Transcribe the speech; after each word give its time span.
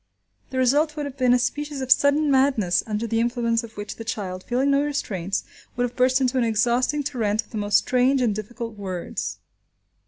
The 0.49 0.57
result 0.57 0.97
would 0.97 1.05
have 1.05 1.15
been 1.15 1.31
a 1.31 1.37
species 1.37 1.79
of 1.79 1.91
sudden 1.91 2.31
madness, 2.31 2.81
under 2.87 3.05
the 3.05 3.19
influence 3.19 3.63
of 3.63 3.77
which 3.77 3.97
the 3.97 4.03
child, 4.03 4.43
feeling 4.43 4.71
no 4.71 4.81
restraints, 4.83 5.43
would 5.75 5.83
have 5.83 5.95
burst 5.95 6.19
into 6.19 6.39
an 6.39 6.43
exhausting 6.43 7.03
torrent 7.03 7.43
of 7.43 7.51
the 7.51 7.57
most 7.59 7.77
strange 7.77 8.19
and 8.19 8.33
difficult 8.33 8.75
words. 8.79 9.37